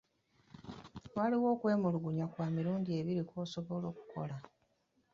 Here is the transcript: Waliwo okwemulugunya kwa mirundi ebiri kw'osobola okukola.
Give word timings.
Waliwo 1.15 1.47
okwemulugunya 1.55 2.25
kwa 2.33 2.45
mirundi 2.55 2.89
ebiri 2.99 3.21
kw'osobola 3.29 3.85
okukola. 3.91 4.35